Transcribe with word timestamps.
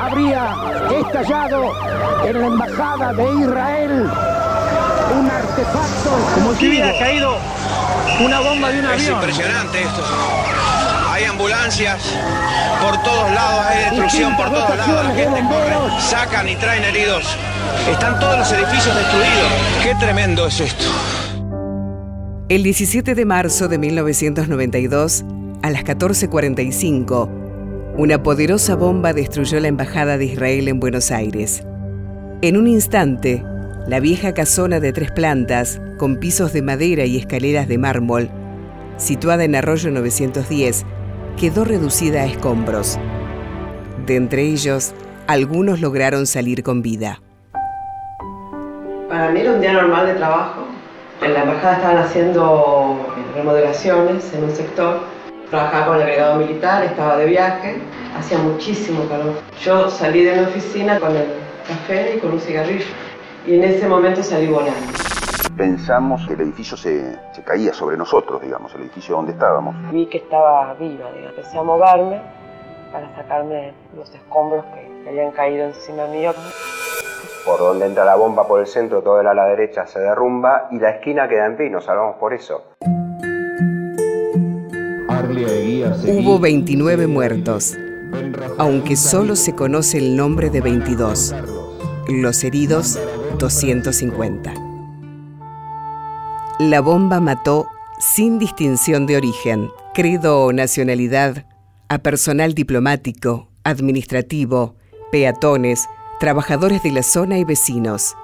Habría 0.00 0.54
estallado 1.00 1.72
en 2.24 2.40
la 2.40 2.46
embajada 2.46 3.12
de 3.12 3.24
Israel 3.40 4.10
un 5.18 5.30
artefacto 5.30 6.10
como 6.34 6.54
si 6.54 6.68
hubiera 6.68 6.98
caído 6.98 7.36
una 8.20 8.40
bomba 8.40 8.70
de 8.70 8.80
un 8.80 8.84
Es 8.86 8.92
avión. 8.92 9.14
impresionante 9.14 9.82
esto. 9.82 10.04
Hay 11.10 11.24
ambulancias 11.24 11.98
por 12.82 13.02
todos 13.02 13.30
lados, 13.32 13.64
hay 13.68 13.78
destrucción 13.84 14.36
por 14.36 14.50
todos 14.50 14.76
lados. 14.76 15.04
La 15.06 15.14
gente 15.14 15.40
corre, 15.48 16.00
sacan 16.00 16.48
y 16.48 16.56
traen 16.56 16.84
heridos. 16.84 17.24
Están 17.90 18.18
todos 18.20 18.38
los 18.38 18.52
edificios 18.52 18.94
destruidos. 18.94 19.52
Qué 19.82 19.94
tremendo 19.94 20.46
es 20.46 20.60
esto. 20.60 20.84
El 22.48 22.62
17 22.62 23.16
de 23.16 23.24
marzo 23.24 23.66
de 23.66 23.76
1992, 23.76 25.24
a 25.62 25.70
las 25.70 25.82
14:45, 25.82 27.28
una 27.98 28.22
poderosa 28.22 28.76
bomba 28.76 29.12
destruyó 29.12 29.58
la 29.58 29.66
Embajada 29.66 30.16
de 30.16 30.26
Israel 30.26 30.68
en 30.68 30.78
Buenos 30.78 31.10
Aires. 31.10 31.64
En 32.42 32.56
un 32.56 32.68
instante, 32.68 33.42
la 33.88 33.98
vieja 33.98 34.32
casona 34.32 34.78
de 34.78 34.92
tres 34.92 35.10
plantas, 35.10 35.80
con 35.98 36.20
pisos 36.20 36.52
de 36.52 36.62
madera 36.62 37.04
y 37.04 37.16
escaleras 37.16 37.66
de 37.66 37.78
mármol, 37.78 38.30
situada 38.96 39.42
en 39.42 39.56
Arroyo 39.56 39.90
910, 39.90 40.86
quedó 41.36 41.64
reducida 41.64 42.22
a 42.22 42.26
escombros. 42.26 42.96
De 44.06 44.14
entre 44.14 44.42
ellos, 44.42 44.94
algunos 45.26 45.80
lograron 45.80 46.28
salir 46.28 46.62
con 46.62 46.80
vida. 46.80 47.20
Para 49.08 49.32
mí 49.32 49.40
era 49.40 49.52
un 49.52 49.60
día 49.60 49.72
normal 49.72 50.06
de 50.06 50.14
trabajo. 50.14 50.75
En 51.22 51.32
la 51.32 51.42
embajada 51.42 51.76
estaban 51.76 51.98
haciendo 51.98 52.98
remodelaciones 53.34 54.32
en 54.34 54.44
un 54.44 54.50
sector. 54.50 55.00
Trabajaba 55.50 55.86
con 55.86 55.96
el 55.96 56.02
agregado 56.02 56.36
militar, 56.36 56.84
estaba 56.84 57.16
de 57.16 57.26
viaje, 57.26 57.80
hacía 58.16 58.38
muchísimo 58.38 59.08
calor. 59.08 59.34
Yo 59.62 59.88
salí 59.90 60.24
de 60.24 60.36
mi 60.36 60.44
oficina 60.44 61.00
con 61.00 61.16
el 61.16 61.26
café 61.66 62.16
y 62.16 62.18
con 62.18 62.32
un 62.32 62.40
cigarrillo. 62.40 62.84
Y 63.46 63.54
en 63.54 63.64
ese 63.64 63.88
momento 63.88 64.22
salí 64.22 64.48
volando. 64.48 64.92
Pensamos 65.56 66.26
que 66.26 66.34
el 66.34 66.40
edificio 66.42 66.76
se, 66.76 67.16
se 67.32 67.42
caía 67.42 67.72
sobre 67.72 67.96
nosotros, 67.96 68.42
digamos, 68.42 68.74
el 68.74 68.82
edificio 68.82 69.16
donde 69.16 69.32
estábamos. 69.32 69.74
Vi 69.90 70.06
que 70.06 70.18
estaba 70.18 70.74
viva, 70.74 71.10
digamos. 71.12 71.38
empecé 71.38 71.58
a 71.58 71.62
moverme 71.62 72.20
para 72.92 73.14
sacarme 73.16 73.72
los 73.96 74.14
escombros 74.14 74.64
que, 74.66 75.02
que 75.02 75.08
habían 75.08 75.30
caído 75.30 75.66
encima 75.66 76.06
mío. 76.08 76.34
Por 77.46 77.60
donde 77.60 77.86
entra 77.86 78.04
la 78.04 78.16
bomba 78.16 78.48
por 78.48 78.58
el 78.58 78.66
centro, 78.66 79.02
todo 79.02 79.20
el 79.20 79.26
ala 79.28 79.46
derecha 79.46 79.86
se 79.86 80.00
derrumba 80.00 80.66
y 80.72 80.80
la 80.80 80.90
esquina 80.90 81.28
queda 81.28 81.46
en 81.46 81.56
pie, 81.56 81.70
nos 81.70 81.84
salvamos 81.84 82.16
por 82.16 82.34
eso. 82.34 82.64
Hubo 86.08 86.40
29 86.40 87.06
muertos, 87.06 87.76
aunque 88.58 88.96
solo 88.96 89.36
se 89.36 89.54
conoce 89.54 89.98
el 89.98 90.16
nombre 90.16 90.50
de 90.50 90.60
22. 90.60 91.36
Los 92.08 92.42
heridos, 92.42 92.98
250. 93.38 94.52
La 96.58 96.80
bomba 96.80 97.20
mató, 97.20 97.68
sin 98.00 98.40
distinción 98.40 99.06
de 99.06 99.18
origen, 99.18 99.70
credo 99.94 100.42
o 100.42 100.52
nacionalidad, 100.52 101.46
a 101.88 101.98
personal 101.98 102.54
diplomático, 102.54 103.50
administrativo, 103.62 104.74
peatones, 105.12 105.88
trabajadores 106.18 106.82
de 106.82 106.92
la 106.92 107.02
zona 107.02 107.38
y 107.38 107.44
vecinos. 107.44 108.16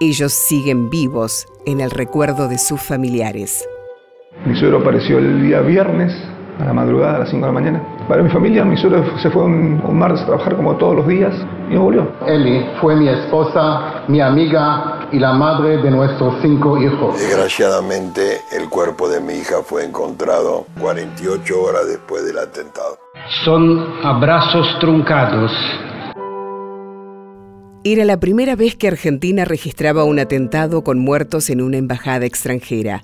Ellos 0.00 0.32
siguen 0.32 0.90
vivos 0.90 1.46
en 1.66 1.80
el 1.80 1.90
recuerdo 1.90 2.48
de 2.48 2.58
sus 2.58 2.80
familiares. 2.80 3.68
Mi 4.46 4.56
suegro 4.56 4.78
apareció 4.78 5.18
el 5.18 5.42
día 5.42 5.60
viernes, 5.60 6.12
a 6.58 6.64
la 6.64 6.72
madrugada, 6.72 7.16
a 7.16 7.18
las 7.20 7.30
5 7.30 7.46
de 7.46 7.52
la 7.52 7.60
mañana. 7.60 7.82
Para 8.08 8.22
mi 8.22 8.30
familia, 8.30 8.64
mi 8.64 8.76
suegro 8.76 9.18
se 9.18 9.30
fue 9.30 9.44
un, 9.44 9.82
un 9.84 9.98
martes 9.98 10.22
a 10.22 10.26
trabajar 10.26 10.56
como 10.56 10.76
todos 10.76 10.96
los 10.96 11.06
días 11.06 11.34
y 11.70 11.74
no 11.74 11.82
volvió. 11.82 12.12
Eli 12.26 12.66
fue 12.80 12.96
mi 12.96 13.08
esposa, 13.08 14.04
mi 14.08 14.20
amiga 14.20 15.08
y 15.12 15.18
la 15.18 15.32
madre 15.32 15.78
de 15.78 15.90
nuestros 15.90 16.36
cinco 16.42 16.78
hijos. 16.78 17.18
Desgraciadamente, 17.18 18.40
el 18.52 18.68
cuerpo 18.68 19.08
de 19.08 19.20
mi 19.20 19.34
hija 19.34 19.56
fue 19.64 19.84
encontrado 19.84 20.66
48 20.80 21.62
horas 21.62 21.86
después 21.88 22.24
del 22.26 22.38
atentado. 22.38 22.98
Son 23.44 23.86
abrazos 24.02 24.78
truncados. 24.80 25.52
Era 27.86 28.06
la 28.06 28.18
primera 28.18 28.56
vez 28.56 28.76
que 28.76 28.88
Argentina 28.88 29.44
registraba 29.44 30.04
un 30.04 30.18
atentado 30.18 30.82
con 30.82 30.98
muertos 30.98 31.50
en 31.50 31.60
una 31.60 31.76
embajada 31.76 32.24
extranjera. 32.24 33.02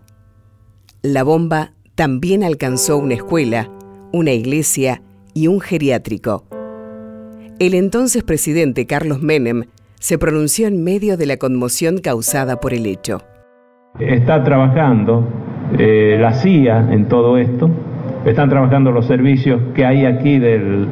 La 1.03 1.23
bomba 1.23 1.73
también 1.97 2.43
alcanzó 2.43 2.97
una 2.97 3.13
escuela, 3.13 3.69
una 4.11 4.33
iglesia 4.33 5.03
y 5.35 5.49
un 5.49 5.61
geriátrico. 5.61 6.47
El 7.59 7.75
entonces 7.75 8.23
presidente 8.23 8.87
Carlos 8.87 9.21
Menem 9.21 9.65
se 9.99 10.17
pronunció 10.17 10.67
en 10.67 10.83
medio 10.83 11.19
de 11.19 11.27
la 11.27 11.37
conmoción 11.37 11.99
causada 11.99 12.59
por 12.59 12.73
el 12.73 12.87
hecho. 12.87 13.21
Está 13.99 14.43
trabajando 14.45 15.29
eh, 15.79 16.17
la 16.19 16.33
CIA 16.33 16.89
en 16.91 17.07
todo 17.07 17.37
esto, 17.37 17.69
están 18.25 18.49
trabajando 18.49 18.93
los 18.93 19.07
servicios 19.07 19.61
que 19.75 19.85
hay 19.85 20.07
aquí 20.07 20.39
de 20.39 20.87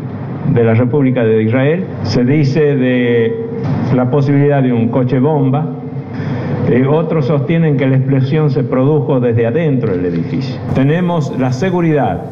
la 0.54 0.74
República 0.74 1.24
de 1.24 1.42
Israel. 1.42 1.86
Se 2.02 2.22
dice 2.22 2.76
de 2.76 3.47
la 3.94 4.10
posibilidad 4.10 4.62
de 4.62 4.72
un 4.72 4.88
coche 4.88 5.18
bomba. 5.18 5.66
Eh, 6.68 6.86
otros 6.86 7.26
sostienen 7.26 7.76
que 7.76 7.86
la 7.86 7.96
explosión 7.96 8.50
se 8.50 8.62
produjo 8.62 9.20
desde 9.20 9.46
adentro 9.46 9.92
del 9.92 10.04
edificio. 10.04 10.60
Tenemos 10.74 11.36
la 11.38 11.52
seguridad, 11.52 12.24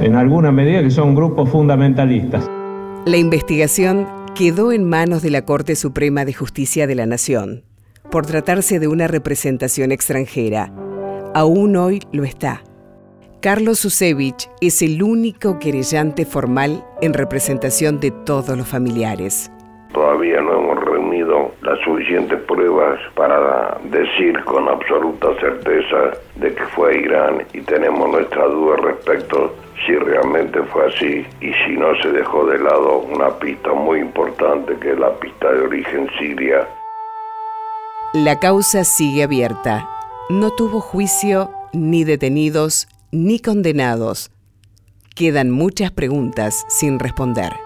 en 0.00 0.16
alguna 0.16 0.50
medida, 0.50 0.82
que 0.82 0.90
son 0.90 1.14
grupos 1.14 1.48
fundamentalistas. 1.50 2.50
La 3.06 3.16
investigación 3.16 4.08
quedó 4.34 4.72
en 4.72 4.88
manos 4.88 5.22
de 5.22 5.30
la 5.30 5.44
Corte 5.44 5.76
Suprema 5.76 6.24
de 6.24 6.32
Justicia 6.32 6.86
de 6.86 6.96
la 6.96 7.06
Nación, 7.06 7.62
por 8.10 8.26
tratarse 8.26 8.78
de 8.80 8.88
una 8.88 9.06
representación 9.06 9.92
extranjera. 9.92 10.72
Aún 11.34 11.76
hoy 11.76 12.00
lo 12.12 12.24
está. 12.24 12.62
Carlos 13.40 13.78
Susevich 13.78 14.50
es 14.60 14.82
el 14.82 15.02
único 15.02 15.58
querellante 15.58 16.24
formal 16.24 16.84
en 17.00 17.14
representación 17.14 18.00
de 18.00 18.10
todos 18.10 18.56
los 18.56 18.66
familiares. 18.66 19.52
Todavía 19.92 20.40
no 20.40 20.58
hemos 20.58 20.84
reunido 21.16 21.52
las 21.62 21.78
suficientes 21.80 22.40
pruebas 22.42 22.98
para 23.14 23.78
decir 23.90 24.42
con 24.44 24.68
absoluta 24.68 25.28
certeza 25.40 26.12
de 26.36 26.54
que 26.54 26.64
fue 26.66 26.98
Irán 26.98 27.42
y 27.52 27.60
tenemos 27.62 28.10
nuestra 28.10 28.46
duda 28.46 28.76
respecto 28.76 29.54
si 29.86 29.94
realmente 29.94 30.62
fue 30.64 30.86
así 30.86 31.26
y 31.40 31.52
si 31.64 31.76
no 31.76 31.94
se 32.02 32.10
dejó 32.10 32.46
de 32.46 32.58
lado 32.58 32.98
una 32.98 33.30
pista 33.38 33.72
muy 33.72 34.00
importante 34.00 34.76
que 34.78 34.92
es 34.92 34.98
la 34.98 35.12
pista 35.14 35.52
de 35.52 35.60
origen 35.60 36.08
siria. 36.18 36.66
La 38.14 38.38
causa 38.38 38.84
sigue 38.84 39.24
abierta. 39.24 39.88
No 40.30 40.50
tuvo 40.50 40.80
juicio, 40.80 41.50
ni 41.72 42.04
detenidos, 42.04 42.88
ni 43.12 43.40
condenados. 43.40 44.30
Quedan 45.14 45.50
muchas 45.50 45.92
preguntas 45.92 46.64
sin 46.68 46.98
responder. 46.98 47.65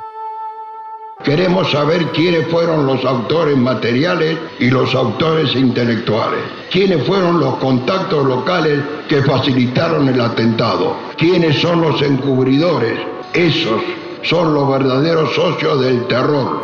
Queremos 1.24 1.70
saber 1.70 2.06
quiénes 2.12 2.46
fueron 2.48 2.86
los 2.86 3.04
autores 3.04 3.54
materiales 3.54 4.38
y 4.58 4.70
los 4.70 4.94
autores 4.94 5.54
intelectuales. 5.54 6.40
Quiénes 6.70 7.06
fueron 7.06 7.38
los 7.38 7.56
contactos 7.56 8.24
locales 8.26 8.82
que 9.06 9.22
facilitaron 9.22 10.08
el 10.08 10.18
atentado. 10.18 10.96
Quiénes 11.18 11.60
son 11.60 11.82
los 11.82 12.00
encubridores. 12.00 12.98
Esos 13.34 13.82
son 14.22 14.54
los 14.54 14.66
verdaderos 14.70 15.34
socios 15.34 15.82
del 15.82 16.06
terror. 16.06 16.62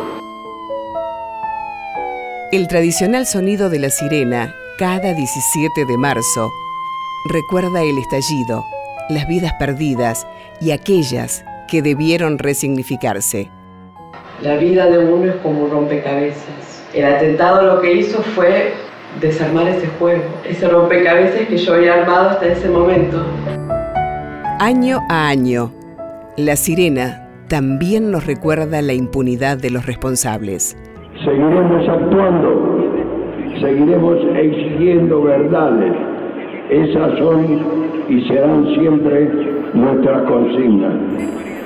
El 2.51 2.67
tradicional 2.67 3.27
sonido 3.27 3.69
de 3.69 3.77
la 3.77 3.91
sirena, 3.91 4.55
cada 4.79 5.13
17 5.13 5.85
de 5.85 5.97
marzo, 5.97 6.51
recuerda 7.29 7.83
el 7.83 7.99
estallido, 7.99 8.65
las 9.09 9.27
vidas 9.27 9.53
perdidas 9.59 10.25
y 10.59 10.71
aquellas 10.71 11.45
que 11.67 11.83
debieron 11.83 12.39
resignificarse. 12.39 13.51
La 14.43 14.55
vida 14.57 14.85
de 14.85 14.99
uno 14.99 15.31
es 15.31 15.35
como 15.37 15.63
un 15.63 15.71
rompecabezas. 15.71 16.85
El 16.93 17.05
atentado 17.05 17.75
lo 17.75 17.81
que 17.81 17.91
hizo 17.91 18.21
fue 18.21 18.71
desarmar 19.19 19.67
ese 19.67 19.87
juego, 19.97 20.21
ese 20.47 20.67
rompecabezas 20.69 21.47
que 21.47 21.57
yo 21.57 21.73
había 21.73 21.95
armado 21.95 22.29
hasta 22.29 22.45
ese 22.45 22.69
momento. 22.69 23.25
Año 24.59 24.99
a 25.09 25.29
año, 25.29 25.71
la 26.37 26.55
sirena 26.55 27.27
también 27.47 28.11
nos 28.11 28.27
recuerda 28.27 28.79
la 28.83 28.93
impunidad 28.93 29.57
de 29.57 29.71
los 29.71 29.87
responsables. 29.87 30.77
Seguiremos 31.25 31.89
actuando, 31.89 32.93
seguiremos 33.59 34.17
exigiendo 34.35 35.23
verdades. 35.23 35.93
Esas 36.69 37.17
son 37.17 38.05
y 38.07 38.21
serán 38.27 38.67
siempre 38.75 39.31
nuestras 39.73 40.21
consignas. 40.29 41.56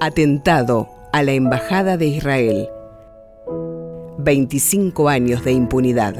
Atentado 0.00 0.88
a 1.12 1.22
la 1.22 1.32
Embajada 1.32 1.96
de 1.96 2.06
Israel. 2.06 2.68
25 4.18 5.08
años 5.08 5.44
de 5.44 5.52
impunidad. 5.52 6.14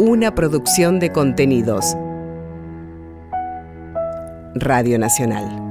una 0.00 0.34
producción 0.34 0.98
de 0.98 1.12
contenidos. 1.12 1.94
Radio 4.54 4.98
Nacional. 4.98 5.69